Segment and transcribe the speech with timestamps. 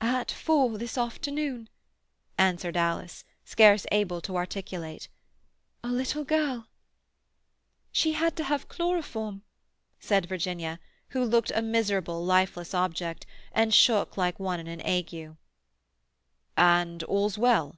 [0.00, 1.68] "At four this afternoon,"
[2.38, 5.08] answered Alice, scarce able to articulate.
[5.82, 6.68] "A little girl."
[7.90, 9.42] "She had to have chloroform,"
[9.98, 15.34] said Virginia, who looked a miserable, lifeless object, and shook like one in an ague.
[16.56, 17.76] "And all's well?"